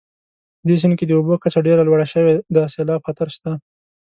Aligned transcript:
په 0.59 0.63
دې 0.67 0.75
سیند 0.81 0.95
کې 0.99 1.05
د 1.07 1.11
اوبو 1.17 1.33
کچه 1.43 1.59
ډېره 1.67 1.81
لوړه 1.87 2.05
شوې 2.13 2.33
د 2.55 2.57
سیلاب 2.73 3.01
خطر 3.07 3.27
شته 3.35 3.51